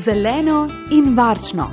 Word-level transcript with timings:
zeleno 0.00 0.68
in 0.90 1.16
varčno. 1.16 1.70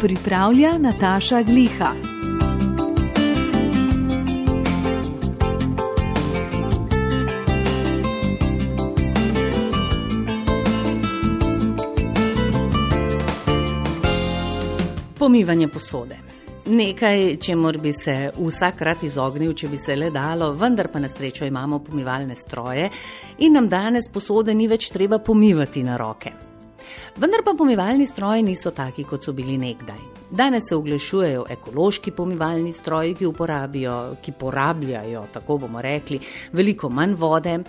Pripravlja 0.00 0.78
Nataša 0.78 1.42
Gliha. 1.42 1.92
Pomivanje 15.18 15.68
posode. 15.68 16.35
Nekaj, 16.66 17.36
čemur 17.36 17.78
bi 17.78 17.92
se 17.92 18.30
vsakrat 18.34 19.02
izognil, 19.06 19.52
če 19.54 19.68
bi 19.70 19.78
se 19.78 19.94
le 19.94 20.08
dalo, 20.10 20.48
vendar 20.58 20.88
pa 20.90 20.98
na 20.98 21.06
srečo 21.06 21.46
imamo 21.46 21.78
pomivalne 21.78 22.34
stroje 22.34 22.88
in 23.38 23.54
nam 23.54 23.68
danes 23.70 24.08
posode 24.10 24.54
ni 24.54 24.66
več 24.66 24.88
treba 24.90 25.20
pomivati 25.22 25.84
na 25.86 25.94
roke. 25.96 26.32
Vendar 27.22 27.44
pa 27.46 27.54
pomivalni 27.54 28.08
stroji 28.10 28.42
niso 28.42 28.74
taki, 28.74 29.06
kot 29.06 29.22
so 29.22 29.32
bili 29.32 29.54
nekdaj. 29.62 30.02
Danes 30.30 30.66
se 30.68 30.74
oglašujejo 30.74 31.46
ekološki 31.54 32.10
pomivalni 32.10 32.74
stroji, 32.74 33.14
ki 33.14 33.30
uporabijo, 33.30 34.16
ki 34.22 34.34
porabljajo, 34.34 35.24
tako 35.38 35.60
bomo 35.68 35.78
rekli, 35.82 36.18
veliko 36.52 36.90
manj 36.90 37.14
vode, 37.14 37.60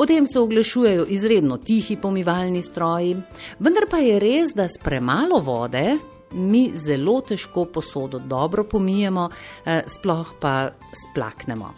potem 0.00 0.24
se 0.32 0.40
oglašujejo 0.40 1.04
izredno 1.12 1.60
tihi 1.60 2.00
pomivalni 2.00 2.64
stroji, 2.64 3.18
vendar 3.60 3.84
pa 3.90 4.00
je 4.00 4.20
res, 4.20 4.56
da 4.56 4.64
s 4.64 4.80
premalo 4.80 5.44
vode 5.44 5.90
mi 6.32 6.72
zelo 6.74 7.20
težko 7.20 7.64
posodo 7.64 8.18
dobro 8.18 8.64
pomijemo, 8.64 9.28
eh, 9.64 9.82
sploh 9.86 10.34
pa 10.40 10.70
splaknemo. 10.92 11.74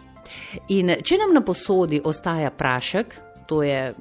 In 0.69 0.95
če 1.03 1.17
nam 1.17 1.33
na 1.33 1.41
posodi 1.41 2.01
ostaja 2.03 2.51
prašek, 2.51 3.15
to 3.47 3.63
je 3.63 3.93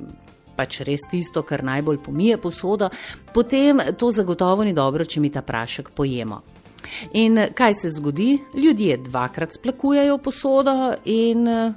pač 0.56 0.80
res 0.80 1.06
tisto, 1.10 1.42
kar 1.42 1.62
najbolj 1.64 2.00
pomije 2.02 2.38
posodo, 2.42 2.90
potem 3.34 3.80
to 3.98 4.10
zagotovo 4.10 4.64
ni 4.64 4.74
dobro, 4.74 5.04
če 5.04 5.20
mi 5.20 5.30
ta 5.30 5.42
prašek 5.42 5.92
pojemo. 5.94 6.42
In 7.20 7.38
kaj 7.54 7.74
se 7.74 7.90
zgodi? 7.90 8.38
Ljudje 8.54 8.96
dvakrat 8.96 9.54
splakujejo 9.54 10.18
posodo 10.18 10.94
in 11.04 11.48
eh, 11.48 11.72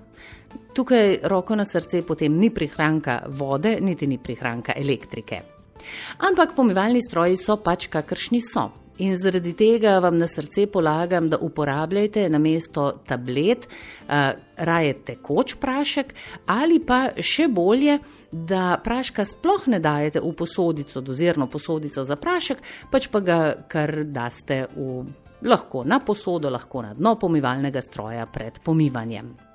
tukaj 0.74 1.18
roko 1.24 1.56
na 1.56 1.66
srce 1.66 2.02
potem 2.08 2.38
ni 2.38 2.50
prihranka 2.50 3.22
vode, 3.28 3.78
niti 3.82 4.08
ni 4.08 4.18
prihranka 4.18 4.74
elektrike. 4.78 5.42
Ampak 6.28 6.56
pomivalni 6.56 7.02
stroji 7.04 7.40
so 7.42 7.58
pač 7.62 7.88
kakršni 7.92 8.42
so. 8.46 8.70
In 9.02 9.16
zaradi 9.18 9.54
tega 9.58 9.96
vam 10.04 10.18
na 10.20 10.28
srce 10.30 10.68
polagam, 10.70 11.30
da 11.30 11.40
uporabljate 11.42 12.28
na 12.30 12.38
mesto 12.38 12.92
tablet 13.08 13.66
uh, 13.66 14.34
raje 14.58 14.94
tekoč 15.08 15.56
prašek 15.62 16.14
ali 16.46 16.78
pa 16.86 17.08
še 17.18 17.48
bolje, 17.50 17.98
da 18.32 18.78
praška 18.84 19.26
sploh 19.26 19.68
ne 19.74 19.80
dajete 19.82 20.22
v 20.22 20.34
posodico, 20.38 21.02
dozirno 21.02 21.50
posodico 21.50 22.06
za 22.06 22.16
prašek, 22.16 22.62
pač 22.92 23.10
pa 23.12 23.20
ga 23.26 23.40
kar 23.68 24.04
daste 24.06 24.68
v, 24.76 25.06
lahko 25.50 25.82
na 25.84 26.00
posodo, 26.06 26.52
lahko 26.54 26.86
na 26.86 26.94
dno 26.94 27.18
pomivalnega 27.20 27.82
stroja 27.82 28.28
pred 28.30 28.62
pomivanjem. 28.64 29.51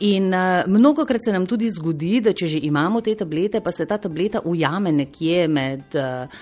In 0.00 0.32
uh, 0.32 0.64
mnogo 0.66 1.04
krat 1.04 1.24
se 1.24 1.32
nam 1.32 1.44
tudi 1.46 1.68
zgodi, 1.68 2.20
da 2.24 2.32
če 2.32 2.46
že 2.48 2.60
imamo 2.64 3.02
te 3.04 3.12
tablete, 3.14 3.60
pa 3.60 3.72
se 3.72 3.84
ta 3.86 3.98
tableta 4.00 4.40
ujame 4.48 4.92
nekje 4.96 5.48
med 5.48 5.96
uh, 6.00 6.38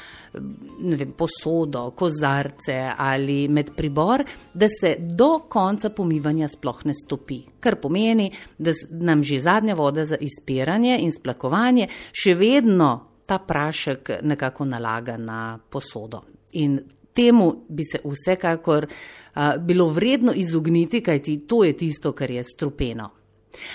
vem, 0.78 1.10
posodo, 1.18 1.88
kozarce 1.98 2.76
ali 2.96 3.48
med 3.48 3.72
pribor, 3.74 4.22
da 4.54 4.68
se 4.70 4.94
do 5.00 5.48
konca 5.50 5.90
pomivanja 5.90 6.46
sploh 6.48 6.84
ne 6.86 6.94
stopi. 6.94 7.40
Kar 7.60 7.80
pomeni, 7.82 8.30
da 8.58 8.76
nam 8.90 9.24
že 9.26 9.40
zadnja 9.42 9.74
voda 9.74 10.04
za 10.06 10.16
izpiranje 10.20 11.00
in 11.02 11.10
splakovanje 11.12 11.88
še 12.12 12.36
vedno 12.38 12.92
ta 13.26 13.40
prašek 13.42 14.20
nekako 14.22 14.64
nalaga 14.64 15.16
na 15.18 15.58
posodo. 15.70 16.22
In 16.62 16.78
temu 17.18 17.64
bi 17.68 17.82
se 17.82 17.98
vsekakor 18.04 18.86
uh, 18.86 19.42
bilo 19.58 19.88
vredno 19.88 20.32
izogniti, 20.34 21.00
kajti 21.02 21.38
to 21.46 21.64
je 21.64 21.76
tisto, 21.76 22.12
kar 22.12 22.30
je 22.30 22.44
strupeno. 22.44 23.10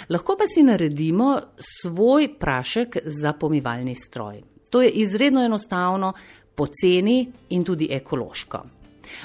Lahko 0.09 0.35
pa 0.39 0.47
si 0.47 0.63
naredimo 0.63 1.39
svoj 1.59 2.29
prašek 2.39 2.97
za 3.05 3.33
pomivalni 3.33 3.95
stroj. 3.95 4.41
To 4.69 4.81
je 4.81 4.89
izredno 4.89 5.43
enostavno, 5.43 6.13
poceni 6.55 7.31
in 7.49 7.63
tudi 7.63 7.87
ekološko. 7.91 8.63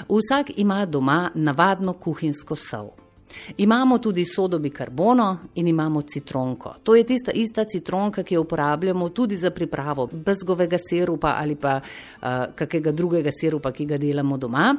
Vsak 0.09 0.51
ima 0.57 0.85
doma 0.85 1.31
navadno 1.35 1.93
kuhinjsko 1.93 2.55
sol. 2.55 2.89
Imamo 3.57 3.99
tudi 3.99 4.25
sodo 4.25 4.59
bikarbono 4.59 5.37
in 5.53 5.67
imamo 5.67 6.01
citronko. 6.01 6.75
To 6.83 6.95
je 6.95 7.03
tista 7.03 7.31
ista 7.31 7.65
citronka, 7.65 8.23
ki 8.23 8.35
jo 8.35 8.41
uporabljamo 8.41 9.09
tudi 9.09 9.37
za 9.37 9.51
pripravo 9.51 10.07
bezgovega 10.11 10.77
sirupa 10.89 11.35
ali 11.37 11.55
pa 11.55 11.79
uh, 11.81 12.27
kakega 12.55 12.91
drugega 12.91 13.29
sirupa, 13.39 13.71
ki 13.71 13.85
ga 13.85 13.97
delamo 13.97 14.37
doma. 14.37 14.75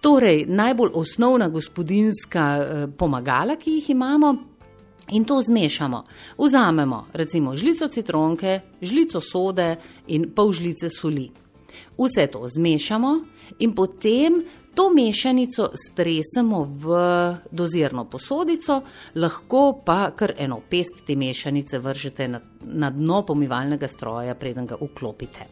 Torej, 0.00 0.44
najbolj 0.48 0.90
osnovna 0.94 1.48
gospodinska 1.48 2.58
uh, 2.58 2.90
pomagala, 2.96 3.56
ki 3.56 3.70
jih 3.70 3.90
imamo, 3.90 4.36
In 5.12 5.24
to 5.24 5.42
zmešamo. 5.42 6.04
Vzamemo 6.38 7.06
recimo 7.12 7.56
žlico 7.56 7.88
citronke, 7.88 8.60
žlico 8.80 9.20
sode 9.20 9.76
in 10.06 10.30
pol 10.34 10.52
žlice 10.52 10.88
soli. 10.90 11.43
Vse 11.98 12.26
to 12.26 12.48
zmešamo 12.48 13.14
in 13.58 13.74
potem 13.74 14.42
to 14.74 14.90
mešanico 14.90 15.70
stresemo 15.74 16.64
v 16.64 16.86
dozirno 17.50 18.04
posodico, 18.10 18.80
lahko 19.14 19.82
pa 19.84 20.10
kar 20.16 20.34
eno 20.36 20.60
pest 20.70 21.04
te 21.06 21.16
mešanice 21.16 21.78
vržete 21.78 22.28
na, 22.28 22.40
na 22.64 22.90
dno 22.90 23.22
pomivalnega 23.26 23.88
stroja, 23.88 24.34
preden 24.34 24.66
ga 24.66 24.78
vklopite. 24.80 25.46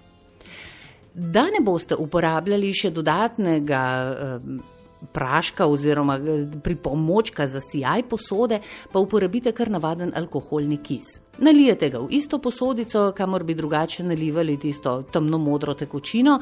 Da 1.14 1.44
ne 1.52 1.60
boste 1.60 1.94
uporabljali 1.94 2.72
še 2.74 2.90
dodatnega. 2.90 3.82
Eh, 4.10 4.80
praška 5.12 5.66
oziroma 5.66 6.16
eh, 6.16 6.46
pripomočka 6.62 7.46
za 7.46 7.60
sijaj 7.60 8.02
posode, 8.02 8.60
pa 8.92 8.98
uporabite 8.98 9.52
kar 9.52 9.70
navaden 9.70 10.12
alkoholni 10.14 10.76
kis. 10.82 11.04
Nalijete 11.38 11.88
ga 11.90 11.98
v 11.98 12.06
isto 12.10 12.38
posodico, 12.38 13.12
kamor 13.16 13.44
bi 13.44 13.54
drugače 13.54 14.04
nalivali 14.04 14.56
tisto 14.56 15.02
temno 15.02 15.38
modro 15.38 15.74
tekočino. 15.74 16.40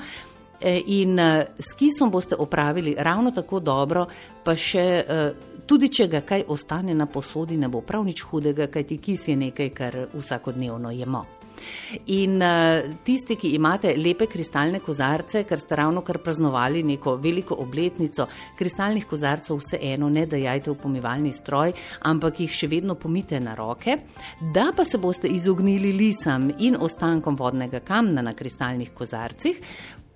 Eh, 0.61 0.83
in 0.87 1.19
eh, 1.19 1.47
s 1.59 1.75
kisom 1.75 2.11
boste 2.11 2.37
opravili 2.39 2.95
ravno 2.99 3.31
tako 3.31 3.61
dobro, 3.61 4.07
pa 4.45 4.57
še 4.57 5.05
tudi, 5.67 5.89
če 5.89 6.09
ga 6.09 6.21
kaj 6.21 6.45
ostane 6.49 6.95
na 6.95 7.07
posodi, 7.07 7.57
ne 7.57 7.69
bo 7.69 7.81
prav 7.81 8.05
nič 8.05 8.23
hudega, 8.23 8.67
kajti 8.67 8.99
kis 8.99 9.29
je 9.29 9.37
nekaj, 9.37 9.71
kar 9.71 10.07
vsakodnevno 10.15 10.91
jemo. 10.91 11.40
In 12.15 12.37
uh, 12.43 12.81
tisti, 13.05 13.37
ki 13.37 13.55
imate 13.57 13.95
lepe 13.97 14.27
kristalne 14.31 14.81
kozarce, 14.81 15.45
ker 15.49 15.61
ste 15.61 15.79
ravno 15.79 16.03
kar 16.07 16.21
praznovali 16.23 16.83
neko 16.87 17.17
veliko 17.23 17.59
obletnico, 17.63 18.27
kristalnih 18.59 19.07
kozarcev 19.11 19.61
vseeno 19.61 20.09
ne 20.09 20.27
dajajte 20.27 20.71
v 20.71 20.79
pomivalni 20.81 21.33
stroj, 21.37 21.75
ampak 22.11 22.41
jih 22.45 22.53
še 22.55 22.71
vedno 22.71 22.95
pomite 22.95 23.41
na 23.41 23.55
roke, 23.59 23.99
da 24.55 24.71
pa 24.77 24.85
se 24.85 24.99
boste 24.99 25.29
izognili 25.29 25.93
lisam 25.97 26.51
in 26.59 26.77
ostankom 26.81 27.37
vodnega 27.37 27.81
kamna 27.85 28.23
na 28.23 28.35
kristalnih 28.37 28.95
kozarcih. 28.95 29.61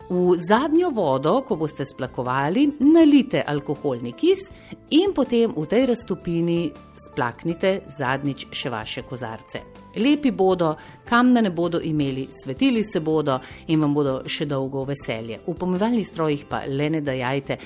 V 0.08 0.36
zadnjo 0.36 0.90
vodo, 0.90 1.40
ko 1.48 1.56
boste 1.56 1.84
splakovali, 1.88 2.66
nalijte 2.80 3.40
alkoholni 3.46 4.12
kis 4.12 4.50
in 4.92 5.14
potem 5.16 5.54
v 5.56 5.64
tej 5.64 5.86
raztopini 5.88 6.58
splaknite 7.06 7.70
zadnjič 7.88 8.44
še 8.52 8.70
vaše 8.70 9.02
kozarce. 9.08 9.62
Lepi 9.96 10.30
bodo, 10.30 10.74
kamne 11.08 11.40
ne 11.42 11.50
bodo 11.50 11.80
imeli, 11.80 12.26
svetili 12.42 12.84
se 12.84 13.00
bodo 13.00 13.38
in 13.68 13.80
vam 13.80 13.94
bodo 13.94 14.20
še 14.26 14.44
dolgo 14.44 14.84
veselje. 14.84 15.40
V 15.46 15.56
pomivalnih 15.56 16.06
strojih 16.06 16.44
pa 16.50 16.66
le 16.68 16.90
ne 16.90 17.00
dajajte. 17.00 17.58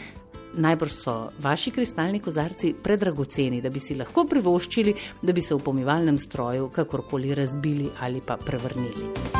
Najbrž 0.58 0.94
so 0.94 1.16
vaši 1.42 1.74
kristalni 1.74 2.22
kozarci 2.24 2.72
predragoceni, 2.82 3.60
da 3.60 3.68
bi 3.70 3.82
si 3.82 3.98
lahko 3.98 4.24
privoščili, 4.30 4.94
da 5.22 5.34
bi 5.34 5.42
se 5.42 5.54
v 5.54 5.60
pomivalnem 5.64 6.18
stroju 6.18 6.70
kakorkoli 6.70 7.34
razbili 7.34 7.90
ali 8.00 8.22
pa 8.24 8.38
prevrnili. 8.38 9.37